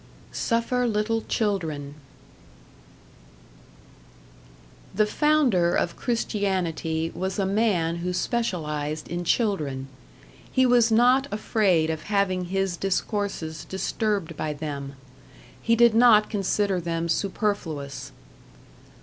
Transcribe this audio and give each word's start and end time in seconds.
#Suffer 0.31 0.87
Little 0.87 1.21
Children# 1.21 1.93
The 4.95 5.05
founder 5.05 5.75
of 5.75 5.95
Christianity 5.95 7.11
was 7.13 7.37
a 7.37 7.45
man 7.45 7.97
who 7.97 8.11
specialized 8.11 9.07
in 9.09 9.23
children. 9.23 9.87
He 10.51 10.65
was 10.65 10.91
not 10.91 11.27
afraid 11.31 11.91
of 11.91 12.01
having 12.09 12.45
His 12.45 12.77
discourses 12.77 13.63
disturbed 13.63 14.35
by 14.35 14.53
them, 14.53 14.93
He 15.61 15.75
did 15.75 15.93
not 15.93 16.31
consider 16.31 16.81
them 16.81 17.07
superfluous. 17.07 18.11